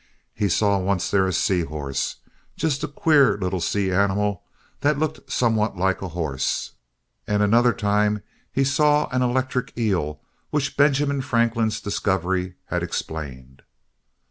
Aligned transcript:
He 0.33 0.49
saw 0.49 0.79
once 0.79 1.11
there 1.11 1.27
a 1.27 1.31
sea 1.31 1.61
horse—just 1.61 2.83
a 2.83 2.87
queer 2.87 3.37
little 3.37 3.61
sea 3.61 3.91
animal 3.91 4.41
that 4.79 4.97
looked 4.97 5.31
somewhat 5.31 5.77
like 5.77 6.01
a 6.01 6.07
horse—and 6.07 7.43
another 7.43 7.71
time 7.71 8.23
he 8.51 8.63
saw 8.63 9.07
an 9.11 9.21
electric 9.21 9.71
eel 9.77 10.19
which 10.49 10.75
Benjamin 10.75 11.21
Franklin's 11.21 11.79
discovery 11.79 12.55
had 12.65 12.81
explained. 12.81 13.61